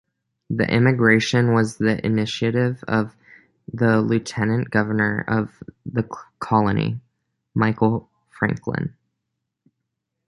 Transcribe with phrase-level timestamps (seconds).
[0.49, 3.15] The immigration was the initiative of
[3.71, 6.99] the Lieutenant Governor of the colony,
[7.53, 8.93] Michael Francklin.